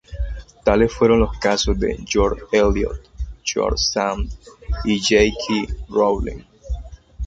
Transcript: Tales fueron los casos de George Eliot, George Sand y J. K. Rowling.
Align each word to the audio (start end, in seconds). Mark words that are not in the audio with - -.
Tales 0.65 0.91
fueron 0.91 1.19
los 1.19 1.37
casos 1.37 1.77
de 1.79 1.95
George 2.07 2.41
Eliot, 2.51 3.07
George 3.43 3.77
Sand 3.77 4.31
y 4.83 4.99
J. 4.99 5.31
K. 5.47 5.75
Rowling. 5.89 6.41